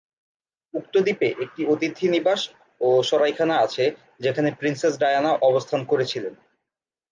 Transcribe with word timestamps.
উক্ত 0.73 0.93
দ্বীপে 0.97 1.27
একটি 1.43 1.61
অতিথি 1.65 2.05
নিবাস 2.09 2.41
ও 2.81 2.89
সরাইখানা 3.03 3.55
আছে 3.57 3.83
যেখানে 4.19 4.49
প্রিন্সেস 4.51 4.93
ডায়ানা 4.99 5.31
অবস্থান 5.41 5.81
করেছিলেন। 5.85 6.33